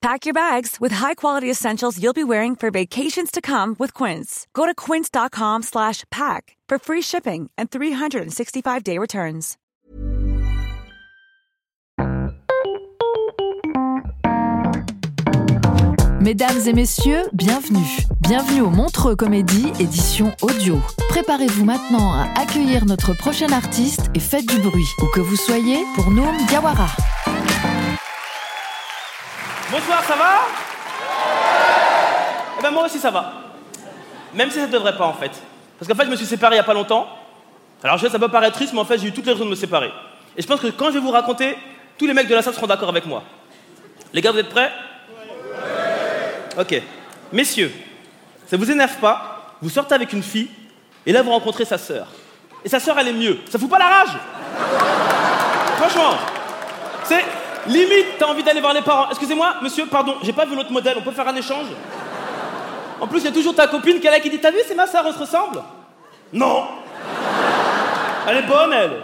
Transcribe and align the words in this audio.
Pack 0.00 0.26
your 0.26 0.34
bags 0.34 0.76
with 0.80 0.92
high-quality 0.92 1.50
essentials 1.50 2.00
you'll 2.00 2.12
be 2.12 2.22
wearing 2.22 2.54
for 2.54 2.70
vacations 2.70 3.32
to 3.32 3.40
come 3.40 3.74
with 3.80 3.92
Quince. 3.94 4.46
Go 4.54 4.64
to 4.64 4.72
quince.com 4.72 5.62
slash 5.62 6.04
pack 6.10 6.56
for 6.68 6.78
free 6.78 7.02
shipping 7.02 7.50
and 7.58 7.68
365-day 7.68 8.96
returns. 8.96 9.56
Mesdames 16.20 16.68
et 16.68 16.74
messieurs, 16.74 17.24
bienvenue. 17.32 17.80
Bienvenue 18.20 18.60
au 18.60 18.70
Montreux 18.70 19.16
Comédie, 19.16 19.72
édition 19.80 20.32
audio. 20.42 20.78
Préparez-vous 21.08 21.64
maintenant 21.64 22.12
à 22.12 22.28
accueillir 22.38 22.84
notre 22.84 23.14
prochain 23.14 23.50
artiste 23.50 24.10
et 24.14 24.20
faites 24.20 24.46
du 24.46 24.58
bruit, 24.60 24.88
où 25.02 25.06
que 25.06 25.20
vous 25.20 25.36
soyez, 25.36 25.78
pour 25.94 26.10
Noam 26.10 26.36
Diawara. 26.48 26.88
Bonsoir, 29.70 30.02
ça 30.02 30.16
va? 30.16 30.38
Eh 32.58 32.62
ben 32.62 32.70
moi 32.70 32.86
aussi 32.86 32.98
ça 32.98 33.10
va. 33.10 33.32
Même 34.32 34.50
si 34.50 34.58
ça 34.58 34.66
ne 34.66 34.72
devrait 34.72 34.96
pas 34.96 35.04
en 35.04 35.12
fait. 35.12 35.30
Parce 35.78 35.86
qu'en 35.88 35.94
fait 35.94 36.06
je 36.06 36.10
me 36.10 36.16
suis 36.16 36.24
séparé 36.24 36.54
il 36.54 36.56
n'y 36.56 36.60
a 36.60 36.64
pas 36.64 36.72
longtemps. 36.72 37.06
Alors 37.82 37.98
je 37.98 38.06
sais 38.06 38.12
ça 38.12 38.18
peut 38.18 38.28
paraître 38.28 38.56
triste 38.56 38.72
mais 38.72 38.80
en 38.80 38.86
fait 38.86 38.98
j'ai 38.98 39.08
eu 39.08 39.12
toutes 39.12 39.26
les 39.26 39.32
raisons 39.32 39.44
de 39.44 39.50
me 39.50 39.54
séparer. 39.54 39.92
Et 40.36 40.42
je 40.42 40.46
pense 40.46 40.60
que 40.60 40.68
quand 40.68 40.86
je 40.86 40.92
vais 40.92 41.00
vous 41.00 41.10
raconter, 41.10 41.58
tous 41.98 42.06
les 42.06 42.14
mecs 42.14 42.28
de 42.28 42.34
la 42.34 42.40
salle 42.40 42.54
seront 42.54 42.66
d'accord 42.66 42.88
avec 42.88 43.04
moi. 43.04 43.22
Les 44.14 44.22
gars 44.22 44.32
vous 44.32 44.38
êtes 44.38 44.48
prêts? 44.48 44.72
Ok. 46.58 46.82
Messieurs, 47.30 47.72
ça 48.46 48.56
vous 48.56 48.70
énerve 48.70 48.96
pas? 48.96 49.54
Vous 49.60 49.68
sortez 49.68 49.94
avec 49.94 50.14
une 50.14 50.22
fille 50.22 50.50
et 51.04 51.12
là 51.12 51.20
vous 51.20 51.30
rencontrez 51.30 51.66
sa 51.66 51.76
sœur. 51.76 52.06
Et 52.64 52.70
sa 52.70 52.80
sœur 52.80 52.98
elle 52.98 53.08
est 53.08 53.12
mieux. 53.12 53.38
Ça 53.50 53.58
fout 53.58 53.68
pas 53.68 53.78
la 53.78 53.88
rage? 53.88 54.16
Franchement, 55.76 56.14
c'est 57.04 57.22
limite 57.66 58.18
t'as 58.18 58.26
envie 58.26 58.42
d'aller 58.42 58.60
voir 58.60 58.74
les 58.74 58.82
parents. 58.82 59.08
Excusez-moi, 59.10 59.56
monsieur, 59.62 59.86
pardon, 59.86 60.16
j'ai 60.22 60.32
pas 60.32 60.44
vu 60.44 60.54
l'autre 60.54 60.72
modèle, 60.72 60.96
on 60.98 61.02
peut 61.02 61.12
faire 61.12 61.28
un 61.28 61.36
échange? 61.36 61.66
En 63.00 63.06
plus, 63.06 63.20
il 63.20 63.24
y 63.24 63.28
a 63.28 63.32
toujours 63.32 63.54
ta 63.54 63.66
copine 63.66 64.00
qui 64.00 64.06
est 64.06 64.10
là 64.10 64.20
qui 64.20 64.30
dit 64.30 64.38
T'as 64.38 64.50
vu, 64.50 64.58
c'est 64.66 64.74
ma 64.74 64.86
sœur, 64.86 65.04
on 65.06 65.12
se 65.12 65.18
ressemble? 65.18 65.62
Non 66.32 66.64
Elle 68.28 68.38
est 68.38 68.46
bonne, 68.46 68.72
elle 68.72 69.02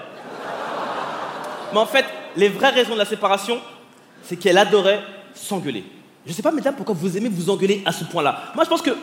Mais 1.72 1.78
en 1.78 1.86
fait, 1.86 2.05
les 2.36 2.48
vraies 2.48 2.70
raisons 2.70 2.94
de 2.94 2.98
la 2.98 3.05
séparation, 3.05 3.58
c'est 4.22 4.36
qu'elle 4.36 4.58
adorait 4.58 5.00
s'engueuler. 5.34 5.84
Je 6.27 6.33
sais 6.33 6.42
pas, 6.42 6.50
mesdames, 6.50 6.74
pourquoi 6.74 6.94
vous 6.94 7.16
aimez 7.16 7.29
vous 7.29 7.50
engueuler 7.50 7.83
à 7.84 7.92
ce 7.92 8.05
point-là. 8.05 8.45
Moi, 8.55 8.64
je 8.64 8.68
pense 8.68 8.83
que 8.83 8.96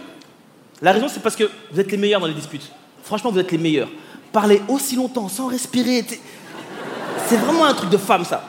la 0.81 0.91
raison, 0.91 1.07
c'est 1.07 1.21
parce 1.21 1.35
que 1.35 1.49
vous 1.71 1.79
êtes 1.79 1.91
les 1.91 1.97
meilleurs 1.97 2.19
dans 2.19 2.27
les 2.27 2.33
disputes. 2.33 2.71
Franchement, 3.03 3.31
vous 3.31 3.39
êtes 3.39 3.51
les 3.51 3.57
meilleurs. 3.57 3.89
Parler 4.31 4.61
aussi 4.67 4.95
longtemps 4.95 5.29
sans 5.29 5.47
respirer, 5.47 6.03
c'est 7.27 7.35
vraiment 7.37 7.65
un 7.65 7.73
truc 7.73 7.89
de 7.89 7.97
femme, 7.97 8.25
ça. 8.25 8.43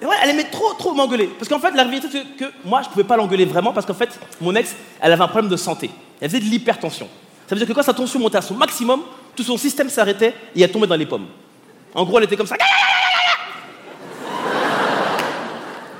Elle 0.00 0.30
aimait 0.30 0.44
trop, 0.50 0.74
trop 0.74 0.92
m'engueuler. 0.92 1.26
Parce 1.26 1.48
qu'en 1.48 1.58
fait, 1.58 1.70
la 1.72 1.84
vérité, 1.84 2.08
c'est 2.10 2.24
que 2.36 2.52
moi, 2.64 2.82
je 2.82 2.88
pouvais 2.88 3.04
pas 3.04 3.16
l'engueuler 3.16 3.44
vraiment 3.44 3.72
parce 3.72 3.86
qu'en 3.86 3.94
fait, 3.94 4.18
mon 4.40 4.54
ex, 4.54 4.74
elle 5.00 5.12
avait 5.12 5.22
un 5.22 5.28
problème 5.28 5.50
de 5.50 5.56
santé. 5.56 5.90
Elle 6.20 6.28
faisait 6.28 6.40
de 6.40 6.44
l'hypertension. 6.44 7.08
Ça 7.48 7.54
veut 7.54 7.58
dire 7.58 7.68
que 7.68 7.72
quand 7.72 7.82
sa 7.82 7.94
tension 7.94 8.18
montait 8.18 8.38
à 8.38 8.42
son 8.42 8.54
maximum, 8.54 9.02
tout 9.34 9.42
son 9.42 9.56
système 9.56 9.88
s'arrêtait 9.88 10.34
et 10.54 10.62
elle 10.62 10.70
tombait 10.70 10.86
dans 10.86 10.96
les 10.96 11.06
pommes. 11.06 11.26
En 11.94 12.04
gros, 12.04 12.18
elle 12.18 12.24
était 12.24 12.36
comme 12.36 12.46
ça. 12.46 12.56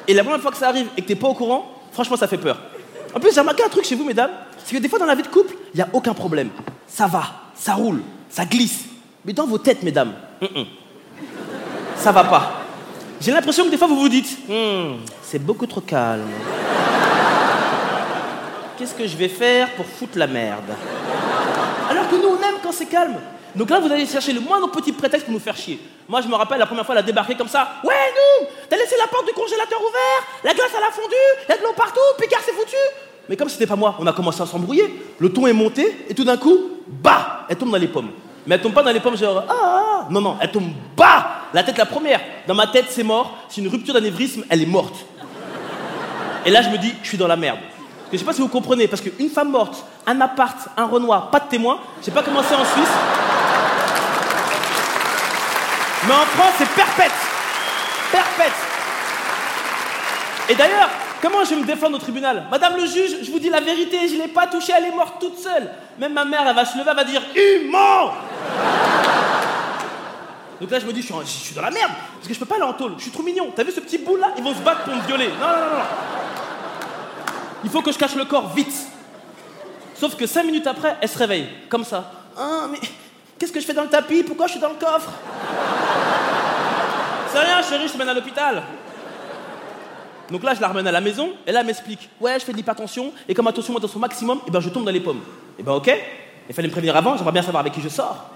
Et 0.09 0.15
la 0.15 0.23
première 0.23 0.41
fois 0.41 0.51
que 0.51 0.57
ça 0.57 0.69
arrive 0.69 0.89
et 0.97 1.03
que 1.03 1.07
t'es 1.07 1.15
pas 1.15 1.29
au 1.29 1.35
courant, 1.35 1.71
franchement, 1.93 2.17
ça 2.17 2.29
fait 2.29 2.39
peur. 2.39 2.59
En 3.15 3.21
plus, 3.21 3.33
j'ai 3.33 3.41
remarqué 3.41 3.65
un 3.65 3.69
truc 3.69 3.85
chez 3.85 3.95
vous, 3.95 4.05
mesdames, 4.05 4.31
c'est 4.65 4.77
que 4.77 4.81
des 4.81 4.89
fois, 4.89 4.99
dans 4.99 5.07
la 5.07 5.15
vie 5.15 5.23
de 5.23 5.29
couple, 5.29 5.55
il 5.73 5.77
n'y 5.77 5.83
a 5.83 5.89
aucun 5.93 6.13
problème. 6.13 6.51
Ça 6.87 7.07
va, 7.07 7.25
ça 7.55 7.75
roule, 7.75 8.03
ça 8.29 8.45
glisse. 8.45 8.85
Mais 9.25 9.33
dans 9.33 9.47
vos 9.47 9.59
têtes, 9.59 9.83
mesdames, 9.83 10.13
hum-hum, 10.41 10.67
ça 11.97 12.13
va 12.13 12.25
pas. 12.25 12.56
J'ai 13.21 13.33
l'impression 13.33 13.65
que 13.65 13.71
des 13.71 13.79
fois, 13.79 13.87
vous 13.89 13.97
vous 13.99 14.09
dites, 14.09 14.39
Hmm, 14.49 14.97
c'est 15.23 15.39
beaucoup 15.39 15.67
trop 15.67 15.81
calme. 15.81 16.29
Qu'est-ce 18.79 18.95
que 18.95 19.07
je 19.07 19.17
vais 19.17 19.29
faire 19.29 19.71
pour 19.71 19.87
foutre 19.87 20.19
la 20.19 20.27
merde? 20.27 20.71
Alors 21.91 22.09
que 22.11 22.17
nous, 22.17 22.29
on 22.29 22.43
aime 22.47 22.57
quand 22.63 22.73
c'est 22.73 22.87
calme. 22.87 23.17
Donc 23.55 23.71
là, 23.71 23.81
vous 23.81 23.91
allez 23.91 24.05
chercher 24.05 24.35
le 24.35 24.41
moindre 24.41 24.71
petit 24.71 24.93
prétexte 24.93 25.25
pour 25.25 25.33
nous 25.33 25.41
faire 25.41 25.57
chier. 25.57 25.81
Moi, 26.09 26.21
je 26.21 26.29
me 26.29 26.35
rappelle 26.35 26.59
la 26.59 26.67
première 26.67 26.85
fois, 26.85 26.95
elle 26.95 26.99
a 26.99 27.03
débarqué 27.03 27.35
comme 27.35 27.49
ça. 27.49 27.69
Ouais, 27.83 27.95
nous, 28.15 28.47
t'as 28.69 28.77
laissé 28.77 28.95
la 28.99 29.07
porte 29.07 29.27
du 29.27 29.33
congélateur 29.33 29.81
ouverte, 29.81 30.27
la 30.45 30.53
glace 30.53 30.71
elle 30.77 30.85
a 30.85 30.93
fondu, 30.93 31.15
il 31.49 31.51
y 31.51 31.55
a 31.55 31.57
de 31.57 31.63
l'eau 31.63 31.73
partout, 31.75 32.01
Picard 32.21 32.43
s'est 32.43 32.53
foutu. 32.53 32.77
Mais 33.29 33.37
comme 33.37 33.49
c'était 33.49 33.67
pas 33.67 33.77
moi, 33.77 33.97
on 33.99 34.07
a 34.07 34.13
commencé 34.13 34.43
à 34.43 34.47
s'embrouiller. 34.47 35.03
Le 35.19 35.33
ton 35.33 35.47
est 35.47 35.55
monté 35.55 36.05
et 36.09 36.15
tout 36.15 36.23
d'un 36.25 36.37
coup, 36.37 36.57
bah, 36.87 37.47
elle 37.49 37.57
tombe 37.57 37.71
dans 37.71 37.79
les 37.79 37.89
pommes. 37.89 38.11
Mais 38.47 38.57
elle 38.57 38.61
tombe 38.61 38.75
pas 38.75 38.83
dans 38.83 38.93
les 38.93 39.01
pommes 39.01 39.17
genre 39.17 39.43
ah, 39.49 39.53
ah, 39.53 39.83
ah. 40.03 40.07
non 40.11 40.21
non, 40.21 40.37
elle 40.41 40.53
tombe 40.53 40.71
bah, 40.97 41.26
la 41.57 41.63
tête 41.63 41.79
la 41.79 41.87
première. 41.87 42.21
Dans 42.47 42.55
ma 42.55 42.67
tête, 42.67 42.85
c'est 42.91 43.03
mort. 43.03 43.35
C'est 43.49 43.63
une 43.63 43.69
rupture 43.69 43.95
d'anévrisme, 43.95 44.45
elle 44.51 44.63
est 44.63 44.67
morte. 44.67 44.95
Et 46.45 46.51
là, 46.51 46.61
je 46.61 46.69
me 46.69 46.77
dis, 46.77 46.93
je 47.03 47.09
suis 47.09 47.17
dans 47.17 47.27
la 47.27 47.37
merde. 47.37 47.59
Parce 47.59 48.11
que 48.11 48.13
je 48.13 48.19
sais 48.19 48.25
pas 48.27 48.35
si 48.35 48.43
vous 48.43 48.49
comprenez, 48.49 48.87
parce 48.87 49.01
qu'une 49.01 49.31
femme 49.31 49.49
morte, 49.49 49.83
un 50.07 50.21
appart, 50.21 50.69
un 50.77 50.85
Renoir, 50.85 51.31
pas 51.31 51.41
de 51.41 51.49
témoin, 51.49 51.79
je 52.01 52.05
sais 52.05 52.11
pas 52.11 52.23
comment 52.23 52.43
c'est 52.47 52.55
en 52.55 52.65
Suisse. 52.67 52.95
Mais 56.07 56.13
en 56.13 56.27
France, 56.37 56.53
c'est 56.59 56.69
perpète. 56.69 57.11
Perpète. 58.13 58.53
Et 60.51 60.55
d'ailleurs, 60.57 60.91
comment 61.23 61.43
je 61.43 61.55
vais 61.55 61.63
me 61.63 61.65
défendre 61.65 61.97
au 61.97 62.01
tribunal? 62.01 62.45
Madame 62.51 62.77
le 62.77 62.85
juge, 62.85 63.17
je 63.23 63.31
vous 63.31 63.39
dis 63.39 63.49
la 63.49 63.61
vérité, 63.61 63.97
je 64.09 64.21
l'ai 64.21 64.29
pas 64.29 64.47
touchée, 64.47 64.75
elle 64.77 64.85
est 64.85 64.95
morte 64.95 65.15
toute 65.19 65.39
seule. 65.39 65.71
Même 65.99 66.13
ma 66.13 66.27
mère, 66.27 66.45
elle 66.47 66.55
va 66.55 66.67
se 66.67 66.77
lever, 66.77 66.91
elle 66.91 66.97
va 66.97 67.05
dire 67.05 67.23
ment 67.71 68.13
Donc 70.61 70.71
là, 70.71 70.79
je 70.79 70.87
me 70.87 70.93
dis, 70.93 71.03
je 71.03 71.13
suis, 71.25 71.51
je 71.51 71.55
dans 71.55 71.63
la 71.63 71.71
merde, 71.71 71.93
parce 72.15 72.29
que 72.29 72.35
je 72.35 72.39
peux 72.39 72.47
pas 72.47 72.55
aller 72.55 72.65
en 72.65 72.73
tôle, 72.73 72.95
je 72.97 73.03
suis 73.03 73.11
trop 73.11 73.23
mignon. 73.23 73.53
T'as 73.55 73.63
vu 73.63 73.73
ce 73.73 73.81
petit 73.81 73.99
bout 73.99 74.17
là 74.17 74.33
Ils 74.37 74.43
vont 74.43 74.55
se 74.55 74.61
battre 74.61 74.85
pour 74.85 74.95
me 74.95 75.03
violer. 75.03 75.29
Non, 75.29 75.47
non, 75.47 75.57
non, 75.57 75.79
non. 75.79 75.85
Il 77.65 77.71
faut 77.71 77.83
que 77.83 77.93
je 77.93 77.99
cache 77.99 78.15
le 78.15 78.25
corps 78.25 78.55
vite. 78.55 78.75
Sauf 79.95 80.15
que 80.17 80.27
cinq 80.27 80.45
minutes 80.45 80.67
après, 80.67 80.97
elle 81.01 81.09
se 81.09 81.19
réveille, 81.19 81.49
comme 81.69 81.85
ça. 81.85 82.11
Ah, 82.37 82.67
mais 82.71 82.79
qu'est-ce 83.39 83.53
que 83.53 83.61
je 83.61 83.67
fais 83.67 83.75
dans 83.75 83.83
le 83.83 83.89
tapis? 83.89 84.23
Pourquoi 84.23 84.47
je 84.47 84.53
suis 84.53 84.61
dans 84.61 84.69
le 84.69 84.77
coffre? 84.77 85.11
C'est 87.33 87.39
rien, 87.39 87.63
chérie, 87.63 87.89
je 87.89 87.93
te 87.93 87.99
mène 87.99 88.09
à 88.09 88.15
l'hôpital. 88.15 88.63
Donc 90.31 90.43
là, 90.43 90.55
je 90.55 90.61
la 90.61 90.69
ramène 90.69 90.87
à 90.87 90.93
la 90.93 91.01
maison, 91.01 91.31
et 91.47 91.53
là, 91.53 91.61
elle 91.61 91.67
m'explique. 91.67 92.09
Ouais, 92.21 92.39
je 92.39 92.45
fais 92.45 92.53
de 92.53 92.57
l'hypertension, 92.57 93.13
et 93.29 93.35
comme 93.35 93.45
ma 93.45 93.53
tension 93.53 93.73
monte 93.73 93.85
à 93.85 93.89
son 93.89 93.99
maximum, 93.99 94.41
et 94.47 94.51
ben 94.51 94.61
je 94.61 94.69
tombe 94.69 94.85
dans 94.85 94.91
les 94.91 95.01
pommes. 95.01 95.21
Et 95.59 95.63
ben 95.63 95.73
ok, 95.73 95.91
il 96.49 96.55
fallait 96.55 96.69
me 96.69 96.73
prévenir 96.73 96.97
avant, 96.97 97.17
j'aimerais 97.17 97.33
bien 97.33 97.43
savoir 97.43 97.61
avec 97.61 97.73
qui 97.73 97.81
je 97.81 97.89
sors. 97.89 98.31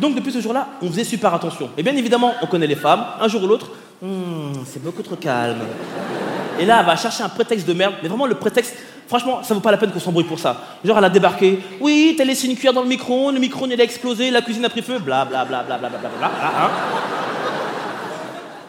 Donc 0.00 0.14
depuis 0.14 0.32
ce 0.32 0.40
jour-là, 0.40 0.68
on 0.82 0.88
faisait 0.88 1.04
super 1.04 1.32
attention. 1.34 1.70
Et 1.76 1.82
bien 1.82 1.96
évidemment, 1.96 2.34
on 2.42 2.46
connaît 2.46 2.66
les 2.66 2.76
femmes, 2.76 3.04
un 3.20 3.28
jour 3.28 3.42
ou 3.42 3.46
l'autre, 3.46 3.70
Hmm, 4.02 4.52
c'est 4.66 4.82
beaucoup 4.82 5.02
trop 5.02 5.16
calme. 5.16 5.60
Et 6.58 6.66
là, 6.66 6.80
elle 6.80 6.86
va 6.86 6.96
chercher 6.96 7.22
un 7.22 7.30
prétexte 7.30 7.66
de 7.66 7.72
merde, 7.72 7.94
mais 8.02 8.08
vraiment 8.08 8.26
le 8.26 8.34
prétexte, 8.34 8.76
franchement, 9.06 9.42
ça 9.42 9.54
vaut 9.54 9.60
pas 9.60 9.70
la 9.70 9.78
peine 9.78 9.90
qu'on 9.90 10.00
s'embrouille 10.00 10.24
pour 10.24 10.38
ça. 10.38 10.60
Genre, 10.84 10.98
elle 10.98 11.04
a 11.04 11.08
débarqué, 11.10 11.60
oui, 11.80 12.14
t'as 12.16 12.24
laissé 12.24 12.46
une 12.46 12.56
cuillère 12.56 12.74
dans 12.74 12.82
le 12.82 12.88
micro, 12.88 13.30
le 13.30 13.38
micro-ondes 13.38 13.72
il 13.72 13.80
a 13.80 13.84
explosé, 13.84 14.30
la 14.30 14.42
cuisine 14.42 14.66
a 14.66 14.68
pris 14.68 14.82
feu, 14.82 14.98
bla 14.98 15.24
bla 15.24 15.46
bla 15.46 15.62
bla 15.62 15.78
bla 15.78 15.88
bla 15.88 15.98
bla 15.98 16.26
hein. 16.26 16.70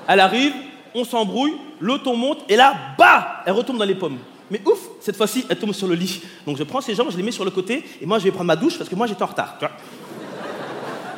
Elle 0.07 0.21
arrive, 0.21 0.53
on 0.95 1.03
s'embrouille, 1.03 1.55
le 1.81 1.97
ton 1.97 2.15
monte, 2.15 2.45
et 2.47 2.55
là, 2.55 2.73
bah, 2.97 3.43
elle 3.45 3.53
retombe 3.53 3.77
dans 3.77 3.85
les 3.85 3.95
pommes. 3.95 4.19
Mais 4.49 4.61
ouf, 4.65 4.79
cette 5.01 5.17
fois-ci, 5.17 5.45
elle 5.49 5.57
tombe 5.57 5.73
sur 5.73 5.87
le 5.87 5.95
lit. 5.95 6.21
Donc 6.45 6.57
je 6.57 6.63
prends 6.63 6.79
ses 6.79 6.95
jambes, 6.95 7.11
je 7.11 7.17
les 7.17 7.23
mets 7.23 7.31
sur 7.31 7.43
le 7.43 7.51
côté, 7.51 7.83
et 8.01 8.05
moi 8.05 8.17
je 8.17 8.23
vais 8.23 8.31
prendre 8.31 8.47
ma 8.47 8.55
douche 8.55 8.77
parce 8.77 8.89
que 8.89 8.95
moi 8.95 9.07
j'étais 9.07 9.23
en 9.23 9.27
retard. 9.27 9.57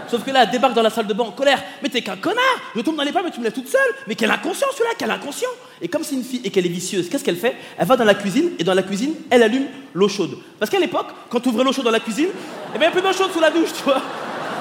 Sauf 0.09 0.23
que 0.23 0.31
là, 0.31 0.43
elle 0.43 0.49
débarque 0.49 0.73
dans 0.73 0.81
la 0.81 0.89
salle 0.89 1.07
de 1.07 1.13
bain 1.13 1.25
en 1.25 1.31
colère. 1.31 1.61
Mais 1.83 1.89
t'es 1.89 2.01
qu'un 2.01 2.17
connard 2.17 2.43
Je 2.75 2.81
tombe 2.81 2.95
dans 2.95 3.03
les 3.03 3.11
pommes 3.11 3.27
et 3.27 3.31
tu 3.31 3.39
me 3.39 3.45
laisses 3.45 3.53
toute 3.53 3.67
seule 3.67 3.79
Mais 4.07 4.15
quel 4.15 4.31
inconscient 4.31 4.67
celui-là 4.71 4.91
Quel 4.97 5.11
inconscient 5.11 5.49
Et 5.81 5.87
comme 5.87 6.03
c'est 6.03 6.15
une 6.15 6.23
fille 6.23 6.41
et 6.43 6.49
qu'elle 6.49 6.65
est 6.65 6.69
vicieuse, 6.69 7.09
qu'est-ce 7.09 7.23
qu'elle 7.23 7.37
fait? 7.37 7.55
Elle 7.77 7.87
va 7.87 7.95
dans 7.95 8.05
la 8.05 8.15
cuisine 8.15 8.51
et 8.57 8.63
dans 8.63 8.73
la 8.73 8.83
cuisine, 8.83 9.13
elle 9.29 9.43
allume 9.43 9.65
l'eau 9.93 10.07
chaude. 10.07 10.37
Parce 10.57 10.71
qu'à 10.71 10.79
l'époque, 10.79 11.07
quand 11.29 11.39
tu 11.39 11.49
ouvrais 11.49 11.63
l'eau 11.63 11.71
chaude 11.71 11.85
dans 11.85 11.91
la 11.91 11.99
cuisine, 11.99 12.29
eh 12.73 12.77
bien, 12.77 12.87
il 12.89 12.91
n'y 12.91 12.97
a 12.97 13.01
plus 13.01 13.01
d'eau 13.01 13.13
chaude 13.13 13.31
sous 13.31 13.39
la 13.39 13.51
douche, 13.51 13.73
tu 13.75 13.83
vois. 13.83 14.01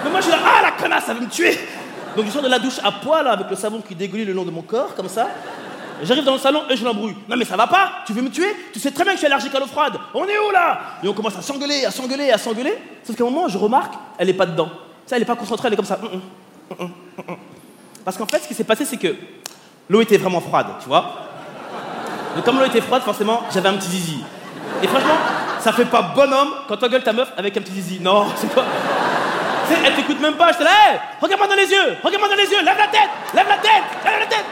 Mais 0.04 0.10
moi, 0.10 0.20
je 0.20 0.26
suis 0.26 0.32
là, 0.32 0.38
ah, 0.44 0.62
la 0.62 0.82
connasse, 0.82 1.04
ça 1.04 1.14
veut 1.14 1.20
me 1.20 1.28
tuer. 1.30 1.58
Donc, 2.16 2.26
je 2.26 2.30
sors 2.30 2.42
de 2.42 2.48
la 2.48 2.58
douche 2.58 2.78
à 2.82 2.92
poil, 2.92 3.26
avec 3.26 3.48
le 3.50 3.56
savon 3.56 3.80
qui 3.80 3.94
dégouline 3.94 4.26
le 4.26 4.32
long 4.32 4.44
de 4.44 4.50
mon 4.50 4.62
corps, 4.62 4.94
comme 4.94 5.08
ça. 5.08 5.28
J'arrive 6.02 6.24
dans 6.24 6.34
le 6.34 6.38
salon 6.38 6.62
et 6.70 6.76
je 6.76 6.84
l'embrouille. 6.84 7.16
Non, 7.28 7.36
mais 7.36 7.44
ça 7.44 7.56
va 7.56 7.66
pas 7.66 7.90
Tu 8.06 8.12
veux 8.12 8.22
me 8.22 8.30
tuer? 8.30 8.54
Tu 8.72 8.78
sais 8.78 8.92
très 8.92 9.02
bien 9.02 9.14
que 9.14 9.18
je 9.18 9.24
suis 9.24 9.26
allergique 9.26 9.54
à 9.54 9.58
l'eau 9.58 9.66
froide. 9.66 9.94
On 10.14 10.24
est 10.24 10.38
où, 10.38 10.52
là? 10.52 10.80
Et 11.02 11.08
on 11.08 11.12
commence 11.12 11.36
à 11.36 11.42
s'engueuler, 11.42 11.84
à 11.84 11.90
s'engueuler, 11.90 12.30
à 12.30 12.38
s'engueuler. 12.38 12.74
Sauf 13.02 13.16
qu'à 13.16 13.24
un 13.24 13.30
moment, 13.30 13.48
je 13.48 13.58
remarque, 13.58 13.94
elle 14.16 14.28
est 14.28 14.34
pas 14.34 14.46
dedans. 14.46 14.70
Ça, 15.08 15.16
elle 15.16 15.22
est 15.22 15.24
pas 15.24 15.36
concentrée, 15.36 15.68
elle 15.68 15.72
est 15.72 15.76
comme 15.76 15.86
ça. 15.86 15.98
Hum, 16.02 16.20
hum, 16.78 16.90
hum, 17.26 17.36
Parce 18.04 18.18
qu'en 18.18 18.26
fait, 18.26 18.40
ce 18.40 18.48
qui 18.48 18.52
s'est 18.52 18.64
passé, 18.64 18.84
c'est 18.84 18.98
que 18.98 19.14
l'eau 19.88 20.02
était 20.02 20.18
vraiment 20.18 20.42
froide, 20.42 20.66
tu 20.82 20.88
vois. 20.88 21.02
Donc, 22.36 22.44
comme 22.44 22.58
l'eau 22.58 22.66
était 22.66 22.82
froide, 22.82 23.00
forcément, 23.02 23.40
j'avais 23.50 23.70
un 23.70 23.74
petit 23.78 23.88
zizi. 23.88 24.18
Et 24.82 24.86
franchement, 24.86 25.16
ça 25.60 25.72
fait 25.72 25.86
pas 25.86 26.02
bonhomme 26.14 26.50
quand 26.68 26.76
t'engueules 26.76 27.02
ta 27.02 27.14
meuf 27.14 27.32
avec 27.38 27.56
un 27.56 27.60
petit 27.62 27.72
zizi. 27.72 28.00
Non, 28.00 28.26
c'est 28.36 28.50
pas. 28.50 28.66
Elle 29.82 29.94
t'écoute 29.94 30.20
même 30.20 30.34
pas. 30.34 30.52
J'étais 30.52 30.64
là, 30.64 30.70
hé, 30.70 30.98
regarde-moi 31.22 31.48
dans 31.48 31.54
les 31.54 31.70
yeux, 31.70 31.96
regarde-moi 32.02 32.28
dans 32.28 32.42
les 32.42 32.50
yeux, 32.50 32.62
lève 32.62 32.76
la 32.76 32.88
tête, 32.88 33.08
lève 33.32 33.48
la 33.48 33.56
tête, 33.56 33.82
lève 34.04 34.20
la 34.20 34.26
tête. 34.26 34.44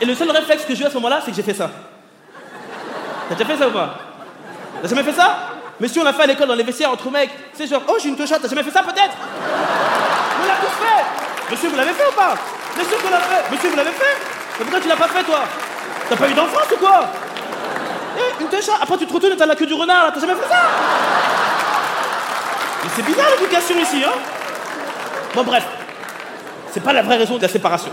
Et 0.00 0.06
le 0.06 0.14
seul 0.14 0.30
réflexe 0.30 0.64
que 0.64 0.74
j'ai 0.74 0.84
eu 0.84 0.86
à 0.86 0.90
ce 0.90 0.94
moment-là, 0.94 1.20
c'est 1.22 1.32
que 1.32 1.36
j'ai 1.36 1.42
fait 1.42 1.54
ça. 1.54 1.70
T'as 3.28 3.34
déjà 3.34 3.44
fait 3.44 3.58
ça 3.58 3.68
ou 3.68 3.72
pas? 3.72 3.94
T'as 4.80 4.88
jamais 4.88 5.02
fait 5.02 5.12
ça? 5.12 5.36
Mais 5.78 5.88
si 5.88 5.98
on 5.98 6.04
l'a 6.04 6.12
fait 6.12 6.22
à 6.22 6.26
l'école 6.26 6.48
dans 6.48 6.54
les 6.54 6.62
vestiaires 6.62 6.90
entre 6.90 7.10
mecs, 7.10 7.30
c'est 7.52 7.66
genre, 7.66 7.82
oh 7.88 7.96
j'ai 8.02 8.08
une 8.08 8.16
touchette, 8.16 8.40
t'as 8.40 8.48
jamais 8.48 8.62
fait 8.62 8.70
ça 8.70 8.82
peut-être? 8.82 8.96
l'a 8.96 9.65
Monsieur, 11.50 11.68
vous 11.68 11.76
l'avez 11.76 11.92
fait 11.92 12.06
ou 12.08 12.12
pas 12.12 12.34
Monsieur, 12.76 12.96
vous 13.02 13.10
l'avez 13.10 13.24
fait 13.24 13.50
Monsieur, 13.52 13.70
vous 13.70 13.76
l'avez 13.76 13.90
fait 13.90 14.16
Mais 14.58 14.64
pourquoi 14.64 14.80
tu 14.80 14.88
l'as 14.88 14.96
pas 14.96 15.08
fait 15.08 15.22
toi 15.24 15.40
T'as 16.08 16.16
pas 16.16 16.28
eu 16.28 16.34
d'enfance 16.34 16.72
ou 16.72 16.76
quoi 16.76 17.08
Eh, 18.18 18.42
une 18.42 18.48
touchette, 18.48 18.74
après 18.80 18.98
tu 18.98 19.06
te 19.06 19.12
retournes 19.12 19.32
et 19.32 19.36
t'as 19.36 19.46
la 19.46 19.54
queue 19.54 19.66
du 19.66 19.74
renard 19.74 20.06
là, 20.06 20.12
t'as 20.12 20.20
jamais 20.20 20.34
fait 20.34 20.48
ça 20.48 20.62
Mais 22.82 22.90
c'est 22.94 23.02
bizarre 23.02 23.26
l'éducation 23.38 23.78
ici, 23.78 24.02
hein 24.04 24.18
Bon 25.34 25.44
bref, 25.44 25.64
c'est 26.72 26.82
pas 26.82 26.92
la 26.92 27.02
vraie 27.02 27.16
raison 27.16 27.36
de 27.36 27.42
la 27.42 27.48
séparation. 27.48 27.90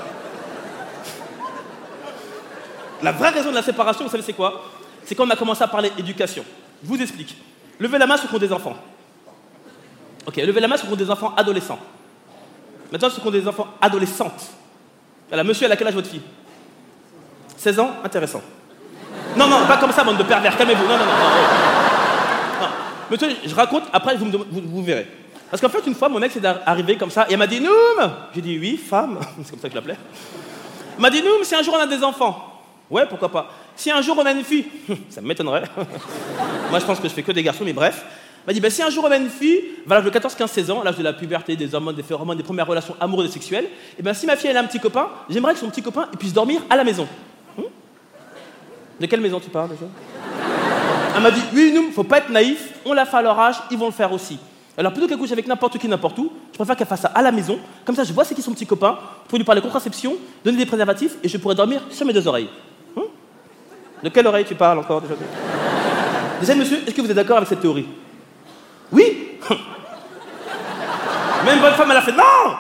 La 3.02 3.12
vraie 3.12 3.30
raison 3.30 3.50
de 3.50 3.56
la 3.56 3.64
séparation, 3.64 4.06
vous 4.06 4.12
savez 4.12 4.24
c'est 4.24 4.34
quoi 4.34 4.64
C'est 5.06 5.14
quand 5.14 5.26
on 5.28 5.30
a 5.30 5.36
commencé 5.36 5.62
à 5.62 5.68
parler 5.68 5.92
éducation. 5.98 6.46
Je 6.82 6.88
vous 6.88 7.02
explique. 7.02 7.36
Levez 7.80 7.98
la 7.98 8.08
main 8.08 8.16
ceux 8.18 8.28
qui 8.28 8.36
ont 8.36 8.40
des 8.40 8.54
enfants. 8.54 8.76
Ok, 10.26 10.38
levez 10.38 10.62
la 10.62 10.68
main 10.70 10.78
ceux 10.78 10.88
qui 10.88 10.94
ont 10.94 10.96
des 10.96 11.12
enfants 11.12 11.34
adolescents. 11.36 11.80
Maintenant, 12.94 13.10
ceux 13.10 13.20
qui 13.24 13.28
ont 13.28 13.32
des 13.32 13.48
enfants 13.48 13.68
adolescentes. 13.82 14.52
Alors, 15.32 15.44
monsieur, 15.44 15.66
elle 15.66 15.72
a 15.72 15.76
quel 15.76 15.88
âge 15.88 15.96
votre 15.96 16.10
fille? 16.10 16.22
16 17.58 17.80
ans 17.80 17.90
Intéressant. 18.04 18.44
Non, 19.36 19.48
non, 19.48 19.66
pas 19.66 19.78
comme 19.78 19.92
ça, 19.92 20.04
bande 20.04 20.18
de 20.18 20.24
pervers, 20.24 20.56
calmez-vous. 20.56 20.84
Non, 20.84 20.90
non, 21.00 21.06
non, 21.06 21.06
non. 21.06 22.62
non. 22.62 22.68
Monsieur, 23.10 23.30
je 23.44 23.56
raconte, 23.56 23.86
après 23.92 24.16
vous, 24.16 24.30
vous, 24.30 24.62
vous 24.64 24.84
verrez. 24.84 25.08
Parce 25.50 25.60
qu'en 25.60 25.70
fait, 25.70 25.88
une 25.88 25.96
fois, 25.96 26.08
mon 26.08 26.22
ex 26.22 26.36
est 26.36 26.46
arrivé 26.46 26.96
comme 26.96 27.10
ça, 27.10 27.26
et 27.28 27.34
elle 27.34 27.40
m'a 27.40 27.48
dit 27.48 27.60
Noum 27.60 28.12
J'ai 28.36 28.42
dit 28.42 28.60
oui, 28.60 28.78
femme, 28.78 29.20
c'est 29.44 29.50
comme 29.50 29.60
ça 29.60 29.70
que 29.70 29.72
je 29.72 29.76
l'appelais. 29.76 29.98
Elle 30.96 31.02
m'a 31.02 31.10
dit 31.10 31.24
Noum, 31.24 31.44
si 31.44 31.56
un 31.56 31.64
jour 31.64 31.74
on 31.76 31.82
a 31.82 31.88
des 31.88 32.04
enfants. 32.04 32.62
Ouais, 32.92 33.08
pourquoi 33.08 33.32
pas. 33.32 33.50
Si 33.76 33.90
un 33.90 34.04
jour 34.04 34.16
on 34.20 34.26
a 34.28 34.32
une 34.34 34.44
fille, 34.44 34.68
ça 35.10 35.20
m'étonnerait. 35.20 35.64
Moi, 36.70 36.78
je 36.78 36.86
pense 36.86 37.00
que 37.00 37.10
je 37.10 37.14
fais 37.16 37.24
que 37.24 37.32
des 37.32 37.42
garçons, 37.42 37.64
mais 37.66 37.74
bref. 37.74 38.06
M'a 38.46 38.52
dit, 38.52 38.60
bah, 38.60 38.70
si 38.70 38.82
un 38.82 38.90
jour 38.90 39.06
on 39.08 39.12
a 39.12 39.18
une 39.18 39.30
fille, 39.30 39.62
valable 39.86 40.08
de 40.08 40.12
14, 40.12 40.36
15, 40.36 40.52
16 40.52 40.72
ans, 40.72 40.84
l'âge 40.84 40.98
de 40.98 41.04
la 41.04 41.14
puberté, 41.14 41.56
des 41.56 41.74
hormones, 41.74 41.96
des 41.96 42.04
phéromones, 42.04 42.38
des 42.38 42.44
premières 42.44 42.68
relations 42.68 42.96
amoureuses 43.00 43.30
et 43.30 43.32
sexuelles, 43.32 43.68
et 43.98 44.02
ben 44.02 44.14
si 44.14 44.26
ma 44.26 44.36
fille 44.36 44.50
a 44.50 44.60
un 44.60 44.66
petit 44.66 44.80
copain, 44.80 45.08
j'aimerais 45.30 45.54
que 45.54 45.60
son 45.60 45.70
petit 45.70 45.82
copain 45.82 46.10
puisse 46.20 46.34
dormir 46.34 46.62
à 46.70 46.76
la 46.76 46.84
maison. 46.84 47.08
Hmm? 47.58 47.64
De 49.00 49.06
quelle 49.06 49.22
maison 49.22 49.40
tu 49.40 49.50
parles 49.50 49.70
déjà? 49.70 49.86
Elle 51.16 51.22
m'a 51.22 51.32
dit, 51.32 51.42
oui, 51.54 51.72
nous, 51.74 51.92
faut 51.92 52.04
pas 52.04 52.18
être 52.18 52.30
naïf, 52.30 52.74
on 52.86 52.94
l'a 52.94 53.06
fait 53.06 53.18
à 53.18 53.22
leur 53.22 53.40
âge, 53.40 53.56
ils 53.72 53.78
vont 53.78 53.86
le 53.86 53.92
faire 53.92 54.12
aussi. 54.12 54.38
Alors 54.78 54.92
plutôt 54.92 55.08
qu'elle 55.08 55.20
couche 55.20 55.32
avec 55.32 55.48
n'importe 55.48 55.78
qui, 55.78 55.88
n'importe 55.88 56.18
où, 56.18 56.32
je 56.52 56.58
préfère 56.58 56.76
qu'elle 56.76 56.88
fasse 56.88 57.02
ça 57.02 57.12
à 57.14 57.22
la 57.22 57.32
maison, 57.32 57.60
comme 57.86 57.96
ça 57.96 58.04
je 58.04 58.12
vois 58.12 58.26
c'est 58.26 58.34
qui 58.34 58.42
son 58.42 58.52
petit 58.52 58.66
copain, 58.66 58.98
pour 59.28 59.38
lui 59.38 59.46
parler 59.46 59.62
contraception, 59.62 60.16
donner 60.44 60.58
des 60.58 60.66
préservatifs, 60.66 61.16
et 61.24 61.30
je 61.30 61.38
pourrais 61.38 61.56
dormir 61.56 61.82
sur 61.92 62.06
mes 62.06 62.12
deux 62.12 62.28
oreilles. 62.28 62.50
Hmm? 62.96 63.02
De 64.04 64.10
quelle 64.10 64.28
oreille 64.28 64.46
tu 64.46 64.56
parles 64.56 64.80
encore 64.80 65.02
déjà? 65.02 65.14
Déjà, 66.42 66.56
monsieur, 66.56 66.80
est-ce 66.86 66.94
que 66.94 67.02
vous 67.02 67.10
êtes 67.10 67.16
d'accord 67.16 67.38
avec 67.38 67.48
cette 67.48 67.62
théorie? 67.62 67.86
Oui. 68.94 69.40
Même 71.46 71.60
bonne 71.60 71.74
femme, 71.74 71.92
elle 71.92 71.98
a 71.98 72.02
fait 72.02 72.14
non. 72.14 72.56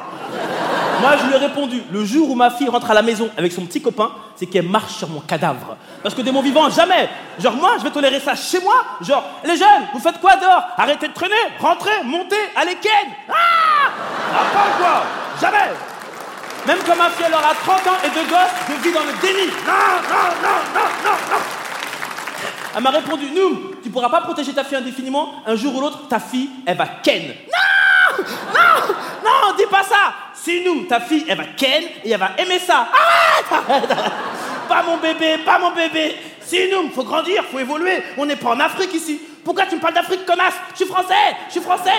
Moi, 0.99 1.17
je 1.17 1.27
lui 1.27 1.33
ai 1.35 1.37
répondu 1.37 1.83
le 1.91 2.05
jour 2.05 2.29
où 2.31 2.35
ma 2.35 2.49
fille 2.49 2.69
rentre 2.69 2.89
à 2.89 2.93
la 2.93 3.01
maison 3.01 3.29
avec 3.37 3.51
son 3.51 3.65
petit 3.65 3.81
copain, 3.81 4.11
c'est 4.35 4.45
qu'elle 4.45 4.67
marche 4.67 4.93
sur 4.93 5.09
mon 5.09 5.19
cadavre. 5.19 5.75
Parce 6.01 6.15
que 6.15 6.21
de 6.21 6.31
mon 6.31 6.41
vivant, 6.41 6.69
jamais. 6.69 7.09
Genre, 7.39 7.53
moi, 7.53 7.71
je 7.77 7.83
vais 7.83 7.91
tolérer 7.91 8.19
ça 8.19 8.35
chez 8.35 8.61
moi. 8.61 8.75
Genre, 9.01 9.23
les 9.43 9.57
jeunes, 9.57 9.87
vous 9.93 9.99
faites 9.99 10.19
quoi 10.19 10.35
dehors? 10.37 10.63
Arrêtez 10.77 11.09
de 11.09 11.13
traîner, 11.13 11.35
rentrez, 11.59 12.03
montez, 12.05 12.35
allez, 12.55 12.75
ken. 12.75 12.91
Ah 13.29 13.33
pas 14.53 14.67
quoi. 14.77 15.03
Jamais. 15.41 15.71
Même 16.65 16.77
quand 16.87 16.95
ma 16.95 17.09
fille 17.09 17.25
elle 17.27 17.33
aura 17.33 17.53
30 17.53 17.87
ans 17.87 17.99
et 18.05 18.09
deux 18.09 18.29
gosses, 18.29 18.55
je 18.69 18.83
vis 18.87 18.93
dans 18.93 19.03
le 19.03 19.13
déni. 19.21 19.51
Non, 19.67 19.73
non, 20.09 20.29
non, 20.41 20.79
non. 20.79 20.87
Elle 22.75 22.81
m'a 22.81 22.89
répondu, 22.89 23.25
nous, 23.35 23.71
tu 23.83 23.89
pourras 23.89 24.09
pas 24.09 24.21
protéger 24.21 24.53
ta 24.53 24.63
fille 24.63 24.77
indéfiniment. 24.77 25.33
Un 25.45 25.55
jour 25.55 25.75
ou 25.75 25.81
l'autre, 25.81 26.07
ta 26.07 26.19
fille, 26.19 26.49
elle 26.65 26.77
va 26.77 26.87
ken. 27.03 27.21
Non, 27.23 28.23
non, 28.53 29.47
non, 29.47 29.55
dis 29.57 29.65
pas 29.69 29.83
ça. 29.83 30.13
Si 30.33 30.63
nous, 30.65 30.85
ta 30.85 30.99
fille, 30.99 31.25
elle 31.27 31.37
va 31.37 31.45
ken 31.55 31.83
et 32.03 32.11
elle 32.11 32.19
va 32.19 32.31
aimer 32.37 32.59
ça. 32.59 32.87
Arrête, 32.91 33.69
arrête. 33.69 33.97
Pas 34.67 34.83
mon 34.83 34.97
bébé, 34.97 35.37
pas 35.45 35.59
mon 35.59 35.71
bébé. 35.71 36.15
Si 36.41 36.57
nous, 36.71 36.89
faut 36.91 37.03
grandir, 37.03 37.43
faut 37.51 37.59
évoluer. 37.59 38.03
On 38.17 38.25
n'est 38.25 38.35
pas 38.35 38.49
en 38.49 38.59
Afrique 38.59 38.93
ici. 38.93 39.21
Pourquoi 39.43 39.65
tu 39.65 39.75
me 39.75 39.81
parles 39.81 39.93
d'Afrique, 39.93 40.25
connasse 40.25 40.53
Je 40.71 40.77
suis 40.77 40.85
français, 40.85 41.35
je 41.47 41.51
suis 41.51 41.61
français. 41.61 41.91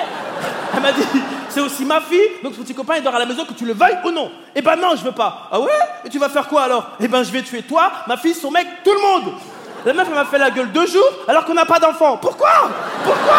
Elle 0.75 0.81
m'a 0.81 0.93
dit, 0.93 1.03
c'est 1.51 1.61
aussi 1.61 1.85
ma 1.85 2.01
fille, 2.01 2.29
donc 2.43 2.55
son 2.55 2.63
petit 2.63 2.75
copain 2.75 2.97
il 2.97 3.03
dort 3.03 3.15
à 3.15 3.19
la 3.19 3.27
maison 3.27 3.45
que 3.45 3.53
tu 3.53 3.65
le 3.67 3.75
veuilles 3.75 3.99
ou 4.05 4.11
non. 4.11 4.33
Eh 4.55 4.63
ben 4.63 4.77
non, 4.77 4.97
je 4.97 5.05
veux 5.05 5.13
pas. 5.13 5.49
Ah 5.53 5.61
ouais? 5.61 5.69
Et 6.05 6.09
tu 6.09 6.19
vas 6.19 6.29
faire 6.31 6.49
quoi 6.49 6.63
alors? 6.63 6.93
Eh 7.01 7.07
ben 7.07 7.23
je 7.23 7.31
vais 7.31 7.43
tuer 7.43 7.63
toi, 7.63 7.93
ma 8.07 8.17
fille, 8.17 8.35
son 8.35 8.51
mec, 8.51 8.67
tout 8.83 8.93
le 8.93 9.01
monde. 9.01 9.35
La 9.85 9.93
meuf 9.93 10.07
elle 10.09 10.15
m'a 10.15 10.25
fait 10.25 10.39
la 10.39 10.51
gueule 10.51 10.73
deux 10.73 10.87
jours 10.87 11.11
alors 11.29 11.45
qu'on 11.45 11.53
n'a 11.53 11.67
pas 11.67 11.79
d'enfant. 11.79 12.17
Pourquoi? 12.17 12.71
Pourquoi? 13.05 13.35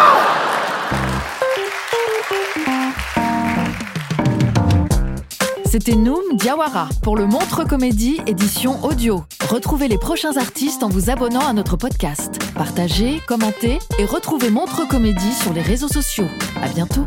C'était 5.64 5.96
Noom 5.96 6.22
Diawara 6.34 6.88
pour 7.02 7.16
le 7.16 7.26
Montre 7.26 7.64
Comédie 7.64 8.20
édition 8.28 8.82
audio. 8.84 9.24
Retrouvez 9.50 9.88
les 9.88 9.98
prochains 9.98 10.36
artistes 10.36 10.84
en 10.84 10.88
vous 10.88 11.10
abonnant 11.10 11.44
à 11.46 11.52
notre 11.52 11.76
podcast. 11.76 12.38
Partagez, 12.54 13.20
commentez 13.26 13.80
et 13.98 14.04
retrouvez 14.04 14.50
Montre 14.50 14.86
Comédie 14.86 15.32
sur 15.32 15.52
les 15.52 15.62
réseaux 15.62 15.88
sociaux. 15.88 16.28
À 16.62 16.68
bientôt. 16.68 17.06